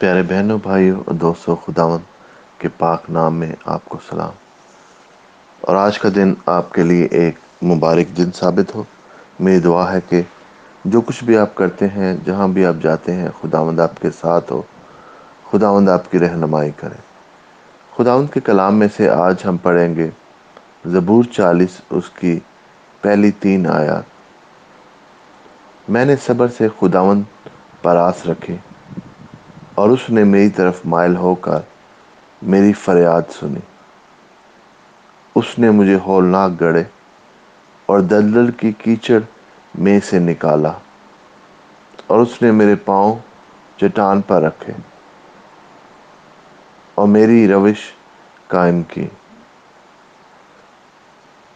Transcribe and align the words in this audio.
پیارے 0.00 0.22
بہنوں، 0.22 0.58
بھائیوں 0.58 1.00
اور 1.06 1.14
دوستوں 1.14 1.56
خداون 1.56 2.00
کے 2.58 2.68
پاک 2.78 3.10
نام 3.10 3.34
میں 3.34 3.52
آپ 3.64 3.84
کو 3.84 3.98
سلام۔ 4.10 4.30
اور 5.60 5.76
آج 5.76 5.98
کا 5.98 6.08
دن 6.14 6.34
آپ 6.46 6.72
کے 6.72 6.82
لیے 6.82 7.08
ایک 7.10 7.64
مبارک 7.64 8.16
دن 8.16 8.30
ثابت 8.34 8.74
ہو۔ 8.74 8.82
میری 9.40 9.60
دعا 9.60 9.92
ہے 9.92 9.98
کہ 10.08 10.22
جو 10.84 11.00
کچھ 11.00 11.24
بھی 11.24 11.38
آپ 11.38 11.54
کرتے 11.54 11.86
ہیں، 11.88 12.16
جہاں 12.24 12.48
بھی 12.48 12.66
آپ 12.66 12.74
جاتے 12.82 13.12
ہیں، 13.12 13.28
خداوند 13.42 13.80
آپ 13.80 14.00
کے 14.00 14.08
ساتھ 14.20 14.52
ہو۔ 14.52 14.62
خداوند 15.50 15.88
آپ 15.88 16.10
کی 16.10 16.18
رہنمائی 16.18 16.70
کرے۔ 16.76 17.00
خداوند 17.96 18.34
کے 18.34 18.40
کلام 18.40 18.74
میں 18.74 18.88
سے 18.96 19.08
آج 19.08 19.34
ہم 19.44 19.56
پڑھیں 19.56 19.94
گے 19.94 20.10
زبور 20.86 21.24
چالیس، 21.24 21.80
اس 21.90 22.10
کی 22.10 22.40
پہلی 23.00 23.30
تین 23.30 23.66
آیات۔ 23.66 24.02
میں 25.88 26.04
نے 26.04 26.14
صبر 26.26 26.48
سے 26.48 26.68
خداوند 26.80 27.22
پر 27.82 27.96
آس 27.96 28.26
رکھے۔ 28.26 28.56
اور 29.80 29.88
اس 29.88 30.10
نے 30.10 30.24
میری 30.24 30.50
طرف 30.50 30.80
مائل 30.84 31.16
ہو 31.16 31.34
کر 31.34 31.60
میری 32.42 32.72
فریاد 32.72 33.22
سنی۔ 33.30 33.60
اس 35.34 35.58
نے 35.58 35.70
مجھے 35.70 35.98
ہولناک 36.06 36.60
گڑے 36.60 36.82
اور 37.86 38.00
دلدل 38.00 38.50
کی 38.50 38.72
کیچڑ 38.72 39.18
میں 39.74 40.00
سے 40.00 40.18
نکالا 40.18 40.72
اور 42.06 42.18
اس 42.18 42.42
نے 42.42 42.50
میرے 42.50 42.74
پاؤں 42.74 43.16
چٹان 43.76 44.20
پر 44.20 44.42
رکھے 44.42 44.72
اور 46.94 47.08
میری 47.08 47.48
روش 47.48 47.78
قائم 48.46 48.82
کی۔ 48.82 49.06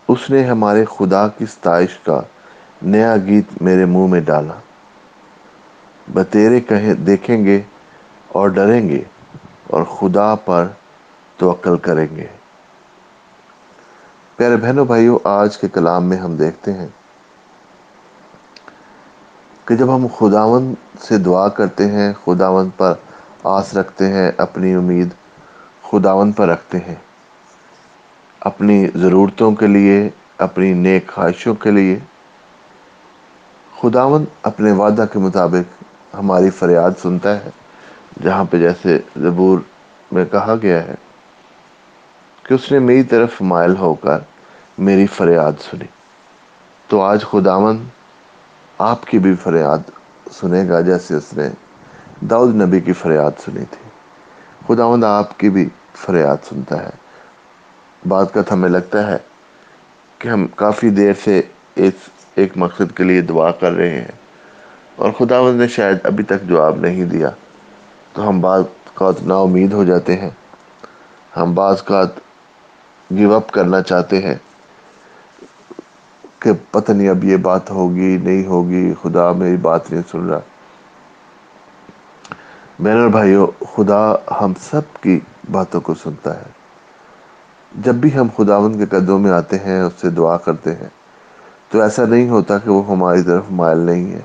اس 0.08 0.30
نے 0.30 0.44
ہمارے 0.44 0.84
خدا 0.84 1.28
کی 1.28 1.46
ستائش 1.46 1.98
کا 1.98 2.20
نیا 2.82 3.16
گیت 3.16 3.62
میرے 3.62 3.84
منہ 3.84 4.06
میں 4.06 4.20
ڈالا۔ 4.20 4.54
بتیرے 6.14 6.60
کہیں 6.60 6.94
دیکھیں 6.94 7.44
گے 7.44 7.62
اور 8.34 8.48
ڈریں 8.48 8.88
گے 8.88 9.02
اور 9.66 9.82
خدا 9.84 10.34
پر 10.34 10.66
توقل 11.36 11.76
کریں 11.76 12.06
گے۔ 12.16 12.26
پیارے 14.36 14.56
بہنوں، 14.56 14.84
بھائیوں، 14.84 15.18
آج 15.24 15.56
کے 15.58 15.68
کلام 15.68 16.04
میں 16.04 16.16
ہم 16.16 16.36
دیکھتے 16.36 16.72
ہیں 16.72 16.86
کہ 19.64 19.76
جب 19.76 19.94
ہم 19.96 20.06
خداون 20.18 20.74
سے 21.00 21.18
دعا 21.18 21.48
کرتے 21.48 21.86
ہیں 21.90 22.12
خداون 22.24 22.68
پر 22.76 22.94
آس 23.44 23.74
رکھتے 23.76 24.08
ہیں، 24.08 24.30
اپنی 24.36 24.74
امید 24.74 25.08
خداون 25.82 26.32
پر 26.32 26.48
رکھتے 26.48 26.78
ہیں، 26.78 26.94
اپنی 28.40 28.86
ضرورتوں 28.94 29.52
کے 29.52 29.66
لیے، 29.66 30.08
اپنی 30.38 30.72
نیک 30.72 31.10
خواہشوں 31.14 31.54
کے 31.54 31.70
لیے 31.70 31.98
خداون 33.80 34.24
اپنے 34.42 34.72
وعدہ 34.72 35.04
کے 35.12 35.18
مطابق 35.18 35.82
ہماری 36.14 36.50
فریاد 36.50 36.90
سنتا 37.02 37.36
ہے۔ 37.36 37.50
جہاں 38.22 38.44
پہ 38.50 38.56
جیسے 38.56 38.98
زبور 39.16 39.58
میں 40.12 40.24
کہا 40.24 40.54
گیا 40.62 40.84
ہے 40.84 40.94
کہ 42.42 42.54
اس 42.54 42.72
نے 42.72 42.78
میری 42.78 43.02
طرف 43.02 43.30
مائل 43.40 43.76
ہو 43.76 43.94
کر 43.94 44.18
میری 44.78 45.06
فریاد 45.06 45.52
سنی۔ 45.70 45.84
تو 46.88 47.00
آج 47.00 47.24
خداون 47.24 47.84
آپ 48.78 49.04
کی 49.04 49.18
بھی 49.18 49.34
فریاد 49.34 49.78
سنے 50.32 50.68
گا 50.68 50.80
جیسے 50.80 51.14
اس 51.14 51.34
نے 51.34 51.48
داؤد 52.20 52.54
نبی 52.54 52.80
کی 52.80 52.92
فریاد 52.92 53.30
سنی 53.44 53.64
تھی۔ 53.70 53.88
خداوند 54.66 55.04
آپ 55.04 55.38
کی 55.38 55.50
بھی 55.50 55.68
فریاد 55.94 56.36
سنتا 56.48 56.82
ہے۔ 56.82 56.90
بات 58.08 58.34
کا 58.34 58.40
ہمیں 58.52 58.68
لگتا 58.68 59.10
ہے 59.10 59.16
کہ 60.18 60.28
ہم 60.28 60.46
کافی 60.46 60.88
دیر 60.88 61.12
سے 61.24 61.42
اس 61.76 61.92
ایک 62.34 62.52
مقصد 62.56 62.96
کے 62.96 63.04
لیے 63.04 63.20
دعا 63.20 63.50
کر 63.50 63.72
رہے 63.72 63.90
ہیں 63.90 64.12
اور 64.96 65.10
خداوند 65.12 65.60
نے 65.60 65.68
شاید 65.68 65.98
ابھی 66.04 66.24
تک 66.24 66.42
جواب 66.42 66.80
نہیں 66.80 67.04
دیا۔ 67.04 67.30
تو 68.14 68.28
ہم 68.28 68.40
بعض 68.40 68.62
کا 68.94 69.10
نا 69.22 69.36
امید 69.36 69.72
ہو 69.72 69.84
جاتے 69.84 70.16
ہیں۔ 70.16 70.30
ہم 71.36 71.54
بعض 71.54 71.82
کا 71.82 72.02
گو 73.10 73.34
اپ 73.34 73.50
کرنا 73.50 73.82
چاہتے 73.82 74.22
ہیں 74.22 74.34
کہ 76.38 76.50
پتہ 76.70 76.92
نہیں 76.92 77.08
اب 77.08 77.24
یہ 77.24 77.36
بات 77.36 77.70
ہوگی، 77.70 78.16
نہیں 78.22 78.46
ہوگی، 78.46 78.94
خدا 79.02 79.32
میری 79.32 79.56
بات 79.56 79.92
نہیں 79.92 80.02
سن 80.10 80.28
رہا۔ 80.28 80.40
بہن 82.78 83.00
اور 83.00 83.08
بھائیوں، 83.08 83.64
خدا 83.74 84.14
ہم 84.40 84.52
سب 84.70 84.80
کی 85.00 85.20
باتوں 85.50 85.80
کو 85.80 85.94
سنتا 85.94 86.38
ہے۔ 86.38 86.50
جب 87.74 87.94
بھی 87.94 88.16
ہم 88.16 88.26
خداون 88.36 88.78
کے 88.78 88.86
قدموں 88.86 89.18
میں 89.18 89.30
آتے 89.30 89.56
ہیں، 89.58 89.80
اس 89.80 89.92
سے 90.00 90.10
دعا 90.10 90.36
کرتے 90.36 90.74
ہیں، 90.74 90.88
تو 91.68 91.80
ایسا 91.80 92.04
نہیں 92.04 92.28
ہوتا 92.28 92.58
کہ 92.58 92.70
وہ 92.70 92.90
ہماری 92.90 93.22
طرف 93.22 93.44
مائل 93.50 93.78
نہیں 93.78 94.12
ہے۔ 94.12 94.20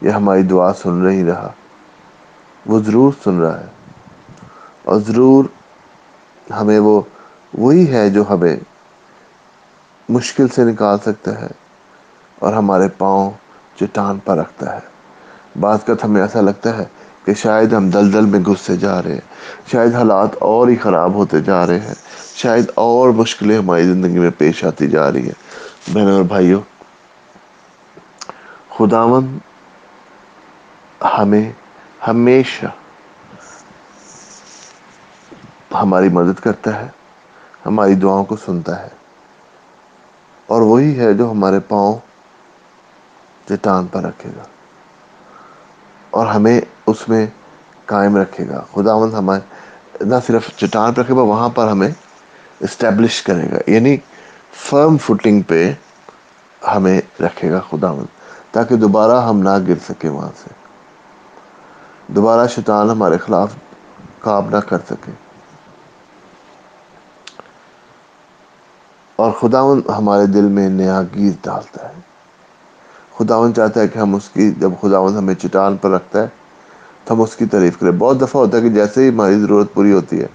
یہ 0.00 0.10
ہماری 0.10 0.42
دعا 0.42 0.72
سن 0.72 0.94
نہیں 0.94 1.24
رہا۔ 1.24 1.50
وہ 2.66 2.80
ضرور 2.80 3.12
سن 3.24 3.40
رہا 3.40 3.60
ہے۔ 3.60 3.66
اور 4.82 5.00
ضرور 5.00 5.44
ہمیں 6.52 6.78
وہ، 6.78 7.00
وہی 7.58 7.94
ہے 7.94 8.10
جو 8.10 8.24
ہمیں 8.30 8.56
مشکل 10.08 10.48
سے 10.48 10.64
نکال 10.64 10.98
سکتا 10.98 11.40
ہے 11.40 11.46
اور 12.38 12.52
ہمارے 12.52 12.88
پاؤں 12.88 13.30
چٹان 13.76 14.18
پر 14.18 14.36
رکھتا 14.36 14.74
ہے۔ 14.74 14.80
بعض 15.60 15.78
کا 15.84 15.92
ہمیں 16.04 16.22
ایسا 16.22 16.40
لگتا 16.40 16.78
ہے 16.78 16.84
کہ 17.24 17.34
شاید 17.34 17.72
ہم 17.72 17.90
دلدل 17.90 18.24
میں 18.24 18.40
گھستے 18.40 18.76
جا 18.76 19.02
رہے 19.02 19.12
ہیں، 19.12 19.20
شاید 19.72 19.94
حالات 19.94 20.28
اور 20.40 20.68
ہی 20.68 20.76
خراب 20.76 21.14
ہوتے 21.14 21.40
جا 21.40 21.66
رہے 21.66 21.78
ہیں، 21.78 21.94
شاید 22.36 22.70
اور 22.74 23.10
مشکلیں 23.10 23.58
ہماری 23.58 23.82
زندگی 23.82 24.18
میں 24.18 24.30
پیش 24.38 24.64
آتی 24.64 24.86
جا 24.86 25.12
رہی 25.12 25.26
ہیں۔ 25.26 25.44
بہنوں 25.94 26.16
اور 26.16 26.24
بھائیوں 26.24 26.60
خداون 28.70 29.38
ہمیں 31.18 31.52
ہمیشہ 32.08 32.66
ہماری 35.74 36.08
مدد 36.08 36.40
کرتا 36.40 36.80
ہے، 36.80 36.88
ہماری 37.66 37.94
دعاؤں 37.94 38.24
کو 38.24 38.36
سنتا 38.36 38.82
ہے۔ 38.82 38.88
اور 40.46 40.62
وہی 40.62 40.98
ہے 40.98 41.14
جو 41.14 41.30
ہمارے 41.30 41.60
پاؤں 41.60 41.98
چٹان 43.48 43.86
پر 43.86 44.02
رکھے 44.02 44.30
گا۔ 44.36 44.42
اور 46.10 46.26
ہمیں 46.26 46.60
اس 46.86 47.08
میں 47.08 47.26
قائم 47.86 48.16
رکھے 48.16 48.48
گا۔ 48.48 48.64
خدا 48.74 48.98
مند 48.98 49.14
ہمیں 49.14 49.38
نہ 50.00 50.14
صرف 50.26 50.48
چٹان 50.56 50.92
پر 50.92 51.02
رکھے 51.02 51.14
گا، 51.14 51.20
وہاں 51.20 51.48
پر 51.48 51.68
ہمیں 51.68 51.90
اسٹیبلش 52.60 53.22
کرے 53.22 53.50
گا۔ 53.50 53.70
یعنی 53.70 53.96
فرم 54.52 54.96
فوٹنگ 54.96 55.42
پہ 55.42 55.72
ہمیں 56.74 57.00
رکھے 57.20 57.50
گا 57.50 57.60
خدا 57.70 57.92
تاکہ 58.52 58.76
دوبارہ 58.76 59.26
ہم 59.26 59.38
نہ 59.38 59.50
گر 59.68 59.74
سکیں 59.88 60.10
وہاں 60.10 60.30
سے۔ 60.42 60.63
دوبارہ 62.08 62.46
شیطان 62.46 62.90
ہمارے 62.90 63.18
خلاف 63.18 63.54
کام 64.20 64.50
نہ 64.50 64.56
کر 64.56 64.78
سکے۔ 64.78 65.10
اور 69.16 69.32
خداون 69.32 69.80
ہمارے 69.98 70.26
دل 70.26 70.42
میں 70.42 70.68
نیا 70.68 71.02
گیت 71.14 71.44
ڈالتا 71.44 71.88
ہے۔ 71.88 71.94
خداون 73.16 73.54
چاہتا 73.54 73.80
ہے 73.80 73.88
کہ 73.88 73.98
ہم 73.98 74.14
اس 74.14 74.28
کی 74.28 74.50
جب 74.50 74.70
خداون 74.80 75.16
ہمیں 75.16 75.34
چٹان 75.34 75.76
پر 75.76 75.90
رکھتا 75.90 76.22
ہے، 76.22 76.26
تو 77.04 77.14
ہم 77.14 77.22
اس 77.22 77.36
کی 77.36 77.46
تعریف 77.46 77.78
کریں۔ 77.78 77.92
بہت 77.92 78.20
دفعہ 78.20 78.42
ہوتا 78.42 78.56
ہے 78.56 78.62
کہ 78.62 78.68
جیسے 78.68 79.04
ہی 79.04 79.08
ہماری 79.08 79.40
ضرورت 79.40 79.74
پوری 79.74 79.92
ہوتی 79.92 80.20
ہے، 80.20 80.26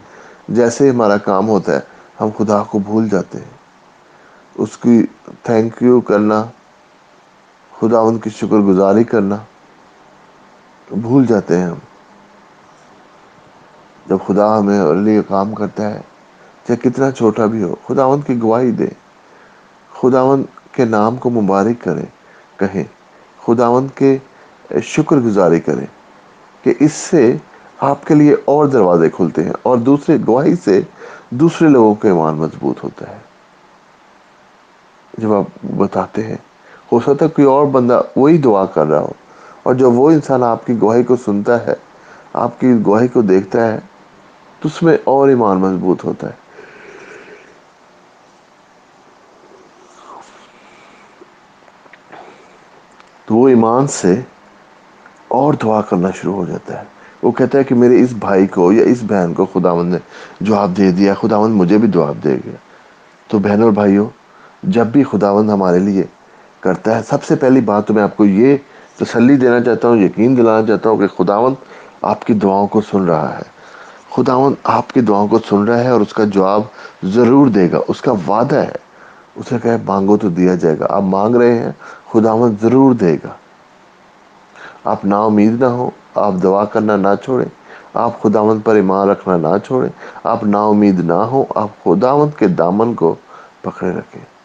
جیسے 0.49 0.85
ہی 0.85 0.89
ہمارا 0.89 1.17
کام 1.17 1.49
ہوتا 1.49 1.71
ہے، 1.71 1.79
ہم 2.21 2.29
خدا 2.37 2.63
کو 2.63 2.79
بھول 2.79 3.09
جاتے 3.09 3.37
ہیں۔ 3.37 3.59
اس 4.55 4.77
کی 4.77 5.05
تھینک 5.43 5.83
یو 5.83 6.01
کرنا 6.01 6.45
خدا 7.79 7.99
ان 7.99 8.19
کی 8.19 8.29
شکر 8.29 8.57
گزاری 8.57 9.03
کرنا 9.03 9.35
بھول 10.91 11.25
جاتے 11.25 11.57
ہیں 11.57 11.65
ہم۔ 11.65 11.77
جب 14.05 14.17
خدا 14.27 14.59
ہمیں 14.59 14.93
لیے 14.93 15.21
کام 15.27 15.55
کرتا 15.55 15.93
ہے، 15.93 16.01
چاہے 16.67 16.89
کتنا 16.89 17.11
چھوٹا 17.11 17.45
بھی 17.45 17.63
ہو 17.63 17.75
خداون 17.87 18.21
کی 18.21 18.41
گواہی 18.41 18.71
دے۔ 18.71 18.87
خداون 20.01 20.43
کے 20.71 20.85
نام 20.85 21.15
کو 21.15 21.29
مبارک 21.29 21.83
کریں، 21.83 22.05
کہیں۔ 22.59 22.83
خداون 23.45 23.87
کے 23.95 24.17
شکر 24.83 25.15
گزاری 25.15 25.59
کریں 25.59 25.85
کہ 26.63 26.73
اس 26.79 26.93
سے 26.93 27.37
آپ 27.79 28.05
کے 28.05 28.13
لیے 28.13 28.35
اور 28.45 28.65
دروازے 28.65 29.09
کھلتے 29.09 29.43
ہیں 29.43 29.53
اور 29.63 29.77
دوسرے 29.77 30.17
گواہی 30.27 30.55
سے 30.55 30.81
دوسرے 31.29 31.69
لوگوں 31.69 31.95
کا 31.95 32.07
ایمان 32.07 32.33
مضبوط 32.35 32.83
ہوتا 32.83 33.09
ہے۔ 33.09 33.17
جب 35.17 35.33
آپ 35.33 35.65
بتاتے 35.77 36.23
ہیں، 36.23 36.37
ہو 36.91 36.99
سکتا 36.99 37.25
ہے 37.25 37.29
کوئی 37.29 37.47
اور 37.47 37.65
بندہ 37.65 38.01
وہی 38.15 38.37
دعا 38.37 38.65
کر 38.65 38.85
رہا 38.85 38.99
ہو۔ 38.99 39.11
اور 39.69 39.75
جب 39.75 39.91
وہ 39.91 40.11
انسان 40.11 40.43
آپ 40.43 40.65
کی 40.65 40.81
گواہی 40.81 41.03
کو 41.03 41.15
سنتا 41.15 41.67
ہے، 41.67 41.73
آپ 42.33 42.59
کی 42.59 42.73
گواہی 42.85 43.07
کو 43.07 43.21
دیکھتا 43.21 43.73
ہے، 43.73 43.79
تو 44.59 44.69
اس 44.69 44.83
میں 44.83 44.97
اور 45.03 45.29
ایمان 45.29 45.57
مضبوط 45.57 46.03
ہوتا 46.05 46.27
ہے۔ 46.27 46.33
تو 53.25 53.35
وہ 53.35 53.47
ایمان 53.47 53.87
سے 53.87 54.21
اور 55.27 55.53
دعا 55.53 55.81
کرنا 55.81 56.09
شروع 56.11 56.33
ہو 56.33 56.45
جاتا 56.45 56.79
ہے۔ 56.79 56.83
وہ 57.23 57.31
کہتا 57.31 57.57
ہے 57.57 57.63
کہ 57.63 57.75
میرے 57.75 58.01
اس 58.01 58.13
بھائی 58.13 58.47
کو 58.47 58.71
یا 58.71 58.83
اس 58.83 58.97
بہن 59.07 59.33
کو 59.33 59.45
خداوند 59.45 59.93
نے 59.93 59.99
جواب 60.41 60.77
دے 60.77 60.91
دیا، 60.91 61.13
خداوند 61.13 61.55
مجھے 61.55 61.77
بھی 61.77 61.87
جواب 61.87 62.23
دے 62.23 62.35
گیا 62.35 62.55
تو 63.27 63.39
بہنوں 63.39 63.63
اور 63.63 63.71
بھائیوں، 63.71 64.07
جب 64.63 64.87
بھی 64.87 65.03
خداوند 65.03 65.49
ہمارے 65.49 65.79
لیے 65.79 66.03
کرتا 66.59 66.97
ہے، 66.97 67.01
سب 67.09 67.23
سے 67.23 67.35
پہلی 67.35 67.61
بات 67.61 67.87
تو 67.87 67.93
میں 67.93 68.03
آپ 68.03 68.17
کو 68.17 68.25
یہ 68.25 68.57
تسلی 68.99 69.37
دینا 69.37 69.59
چاہتا 69.59 69.87
ہوں، 69.87 69.97
یقین 69.97 70.37
دلانا 70.37 70.67
چاہتا 70.67 70.89
ہوں 70.89 70.97
کہ 70.97 71.07
خداوند 71.07 71.55
آپ 72.01 72.25
کی 72.25 72.33
دعاؤں 72.33 72.67
کو 72.67 72.81
سن 72.81 73.05
رہا 73.05 73.37
ہے۔ 73.37 73.59
خداون 74.15 74.53
آپ 74.63 74.93
کی 74.93 75.01
دعاؤں 75.01 75.27
کو 75.27 75.39
سن 75.49 75.63
رہا 75.63 75.79
ہے 75.79 75.89
اور 75.89 76.01
اس 76.01 76.13
کا 76.13 76.23
جواب 76.23 76.61
ضرور 77.03 77.47
دے 77.47 77.71
گا۔ 77.71 77.79
اس 77.87 78.01
کا 78.01 78.13
وعدہ 78.27 78.55
ہے۔ 78.55 78.75
اسے 79.35 79.55
کہے، 79.63 79.77
مانگو 79.87 80.17
تو 80.17 80.29
دیا 80.29 80.55
جائے 80.55 80.79
گا۔ 80.79 80.87
آپ 80.89 81.01
مانگ 81.01 81.35
رہے 81.35 81.59
ہیں 81.59 81.71
خداون 82.11 82.55
ضرور 82.61 82.93
دے 82.93 83.15
گا۔ 83.15 83.29
آپ 84.83 85.05
نا 85.05 85.23
امید 85.23 85.61
نہ 85.61 85.65
ہو 85.65 85.89
آپ 86.15 86.33
دعا 86.43 86.65
کرنا 86.65 86.95
نہ 86.95 87.07
چھوڑیں۔ 87.23 87.49
آپ 87.93 88.21
خداوند 88.21 88.61
پر 88.63 88.75
ایمان 88.75 89.09
رکھنا 89.09 89.37
نہ 89.37 89.57
چھوڑیں۔ 89.65 89.89
آپ 90.23 90.43
نا 90.43 90.65
امید 90.65 90.99
نہ 90.99 91.13
ہو 91.13 91.43
آپ 91.55 91.83
خداوند 91.83 92.39
کے 92.39 92.47
دامن 92.47 92.93
کو 92.93 93.15
پکڑے 93.61 93.91
رکھیں۔ 93.91 94.38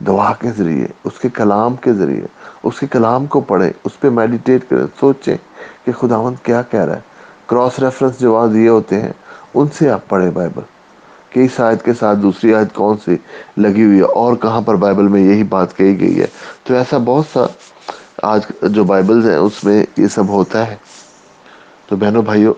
دعا 0.00 0.32
کے 0.40 0.50
ذریعے، 0.50 0.86
اس 1.04 1.18
کے 1.18 1.28
کلام 1.34 1.76
کے 1.76 1.92
ذریعے، 1.92 2.26
اس 2.62 2.80
کے 2.80 2.86
کلام 2.86 3.26
کو 3.26 3.40
پڑھیں، 3.40 3.70
اس 3.84 3.98
پہ 4.00 4.08
میڈیٹیٹ 4.10 4.68
کریں، 4.68 4.86
سوچیں 5.00 5.36
کہ 5.84 5.92
خداوند 5.92 6.36
کیا 6.42 6.62
کہہ 6.62 6.84
رہا 6.84 6.96
ہے۔ 6.96 7.00
کراس 7.46 7.78
ریفرنس 7.78 8.18
جو 8.20 8.36
آج 8.36 8.56
یہ 8.56 8.68
ہوتے 8.68 9.00
ہیں، 9.00 9.12
ان 9.54 9.66
سے 9.74 9.90
آپ 9.90 10.08
پڑھیں 10.08 10.30
بائبل 10.30 10.62
کہ 11.30 11.40
اس 11.40 11.58
آیت 11.60 11.84
کے 11.84 11.94
ساتھ 11.94 12.18
دوسری 12.18 12.54
آیت 12.54 12.74
کون 12.74 12.96
سی 13.04 13.16
لگی 13.56 13.84
ہوئی 13.84 13.98
ہے، 13.98 14.04
اور 14.14 14.36
کہاں 14.36 14.60
پر 14.60 14.76
بائبل 14.76 15.08
میں 15.08 15.20
یہی 15.20 15.42
بات 15.42 15.76
کہی 15.76 16.00
گئی 16.00 16.20
ہے۔ 16.20 16.26
تو 16.64 16.74
ایسا 16.74 16.98
بہت 17.04 17.24
سا 17.32 17.46
آج 18.22 18.46
جو 18.62 18.84
بائبلز 18.84 19.28
ہیں، 19.28 19.36
اس 19.36 19.64
میں 19.64 19.84
یہ 19.96 20.06
سب 20.08 20.28
ہوتا 20.28 20.66
ہے۔ 20.66 20.76
تو 21.88 21.96
بہنوں، 21.96 22.22
بھائیوں، 22.22 22.54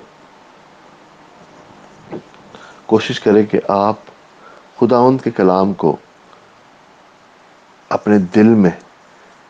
کوشش 2.86 3.20
کریں 3.20 3.44
کہ 3.46 3.60
آپ 3.68 3.96
خداوند 4.80 5.20
کے 5.20 5.30
کلام 5.30 5.72
کو 5.72 5.96
اپنے 7.88 8.18
دل 8.18 8.46
میں 8.46 8.70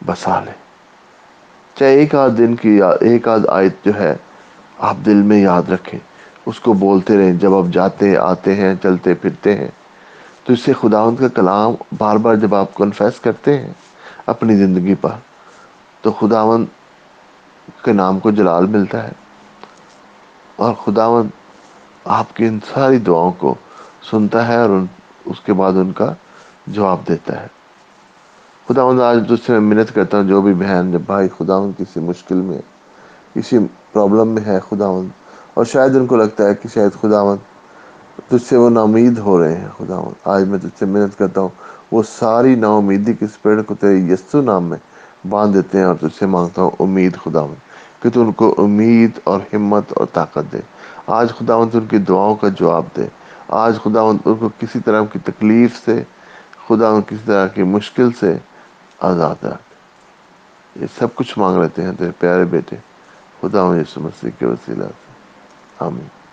بسا 0.07 0.41
لیں 0.41 0.55
چاہے 1.75 1.95
ایک 1.95 2.15
آدھ 2.15 2.33
دن 2.33 2.57
کی 2.57 2.81
ایک 3.01 3.29
آدھ 3.29 3.47
آیت 3.49 3.85
جو 3.85 4.01
ہے، 4.01 4.17
آپ 4.79 4.97
دل 5.07 5.23
میں 5.23 5.43
یاد 5.43 5.71
رکھیں۔ 5.71 6.01
اس 6.47 6.61
کو 6.61 6.73
بولتے 6.73 7.17
رہیں۔ 7.17 7.33
جب 7.33 7.55
آپ 7.55 7.65
جاتے 7.73 8.17
آتے 8.17 8.55
ہیں، 8.55 8.75
چلتے، 8.83 9.15
پھرتے 9.15 9.57
ہیں، 9.57 9.69
تو 10.45 10.53
اس 10.53 10.61
سے 10.61 10.73
خداوند 10.73 11.17
کا 11.17 11.29
کلام 11.29 11.73
بار 11.99 12.17
بار 12.17 12.35
جب 12.35 12.55
آپ 12.55 12.75
کنفیس 12.75 13.21
کرتے 13.21 13.59
ہیں 13.59 13.73
اپنی 14.27 14.57
زندگی 14.57 14.95
پر، 14.95 15.11
تو 16.01 16.13
خداوند 16.13 16.67
کے 17.85 17.93
نام 17.93 18.19
کو 18.19 18.31
جلال 18.31 18.67
ملتا 18.67 19.03
ہے۔ 19.03 19.13
اور 20.57 20.75
خداوند 20.75 21.31
آپ 22.05 22.37
کی 22.37 22.47
ان 22.47 22.59
ساری 22.75 22.99
دعاؤں 22.99 23.33
کو 23.33 23.55
سنتا 24.11 24.49
ہے 24.49 24.57
اور 24.57 24.71
ان، 24.71 24.87
اس 25.25 25.41
کے 25.41 25.53
بعد 25.53 25.73
ان 25.73 25.93
کا 25.93 26.13
جواب 26.67 27.09
دیتا 27.09 27.43
ہے۔ 27.43 27.58
خداوند 28.69 29.01
آج 29.01 29.19
تجھ 29.29 29.47
سے 29.47 29.53
میں 29.53 29.61
منت 29.61 29.95
کرتا 29.95 30.17
ہوں، 30.17 30.25
جو 30.25 30.41
بھی 30.43 30.55
بہن 30.55 30.93
جب 30.93 31.01
بھائی 31.07 31.29
خداوند 31.39 31.73
کسی 31.79 32.01
مشکل 32.01 32.35
میں، 32.35 32.59
کسی 33.35 33.59
پرابلم 33.93 34.29
میں 34.29 34.43
ہے 34.47 34.59
خداوند 34.71 35.09
اور 35.55 35.65
شاید 35.65 35.97
ان 35.97 36.07
کو 36.07 36.17
لگتا 36.17 36.49
ہے 36.49 36.55
کہ 36.55 36.69
شاید 36.75 37.01
خداوند 37.01 37.39
تجھ 38.29 38.49
سے 38.49 38.57
وہ 38.57 38.71
نا 38.71 38.83
امید 38.83 39.19
ہو 39.19 39.41
رہے 39.41 39.55
ہیں، 39.55 39.69
خدا 39.79 39.85
خداوند 39.87 40.15
آج 40.25 40.49
میں 40.49 40.59
تجھ 40.59 40.79
سے 40.79 40.87
محنت 40.87 41.19
کرتا 41.19 41.41
ہوں، 41.41 41.49
وہ 41.93 42.03
ساری 42.09 42.55
نا 42.55 42.77
امیدی 42.77 43.13
کے 43.13 43.27
پیڑ 43.43 43.63
کو 43.63 43.75
تیرے 43.75 43.97
یسو 43.97 44.41
نام 44.41 44.65
میں 44.65 44.79
باندھ 45.29 45.55
دیتے 45.55 45.79
ہیں 45.79 45.85
اور 45.85 45.95
تجھ 45.95 46.19
سے 46.19 46.27
مانگتا 46.27 46.63
ہوں، 46.63 46.71
امید 46.81 47.17
خداوند 47.17 48.03
کہ 48.03 48.11
تو 48.11 48.23
ان 48.23 48.33
کو 48.33 48.55
امید 48.59 49.11
اور 49.25 49.41
ہمت 49.55 49.85
اور 49.91 50.07
طاقت 50.13 50.53
دے۔ 50.53 50.59
آج 51.07 51.29
خداوند 51.31 51.75
ان 51.75 51.87
کی 51.87 51.99
دعاؤں 51.99 52.35
کا 52.35 52.49
جواب 52.49 52.85
دے۔ 52.97 53.07
آج 53.49 53.77
خداوند 53.85 54.19
ان 54.25 54.35
کو 54.35 54.49
کسی 54.59 54.81
طرح 54.81 55.03
کی 55.13 55.19
تکلیف 55.25 55.85
سے، 55.85 56.03
خدا 56.69 56.89
ان 56.89 57.03
کسی 57.03 57.23
طرح 57.25 57.47
کی 57.47 57.63
مشکل 57.63 58.09
سے 58.21 58.39
آزاد 59.01 59.45
رکھ 59.45 59.63
یہ 60.81 60.87
سب 60.99 61.15
کچھ 61.15 61.39
مانگ 61.39 61.63
لیتے 61.63 61.83
ہیں 61.83 61.93
تیرے 61.99 62.11
پیارے 62.19 62.45
بیٹے۔ 62.45 62.77
خدا 63.41 63.59
یسوع 63.59 64.03
مسیح 64.03 64.31
کے 64.39 64.47
وسیلہ 64.47 64.85
سے۔ 64.85 65.13
آمین۔ 65.79 66.18